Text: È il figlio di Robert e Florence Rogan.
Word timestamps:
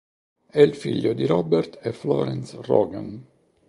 È 0.49 0.59
il 0.59 0.73
figlio 0.75 1.13
di 1.13 1.27
Robert 1.27 1.77
e 1.79 1.93
Florence 1.93 2.57
Rogan. 2.59 3.23